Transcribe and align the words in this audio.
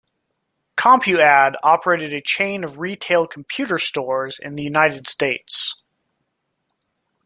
CompuAdd 0.77 1.57
operated 1.61 2.11
a 2.11 2.21
chain 2.23 2.63
of 2.63 2.79
retail 2.79 3.27
computer 3.27 3.77
stores 3.77 4.39
in 4.41 4.55
the 4.55 4.63
United 4.63 5.07
States. 5.07 5.83